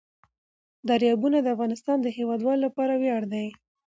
دریابونه 0.89 1.37
د 1.41 1.47
افغانستان 1.55 1.97
د 2.01 2.07
هیوادوالو 2.17 2.63
لپاره 2.65 2.93
ویاړ 3.01 3.23
دی. 3.33 3.47